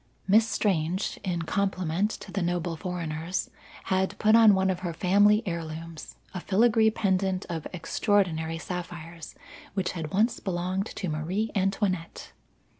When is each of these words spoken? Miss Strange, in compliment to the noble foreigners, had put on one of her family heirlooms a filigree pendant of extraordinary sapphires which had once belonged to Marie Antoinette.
Miss 0.27 0.47
Strange, 0.47 1.19
in 1.23 1.43
compliment 1.43 2.09
to 2.09 2.31
the 2.31 2.41
noble 2.41 2.75
foreigners, 2.75 3.51
had 3.83 4.17
put 4.17 4.35
on 4.35 4.55
one 4.55 4.71
of 4.71 4.79
her 4.79 4.93
family 4.95 5.43
heirlooms 5.45 6.15
a 6.33 6.39
filigree 6.39 6.89
pendant 6.89 7.45
of 7.51 7.67
extraordinary 7.71 8.57
sapphires 8.57 9.35
which 9.75 9.91
had 9.91 10.11
once 10.11 10.39
belonged 10.39 10.87
to 10.87 11.07
Marie 11.07 11.51
Antoinette. 11.53 12.31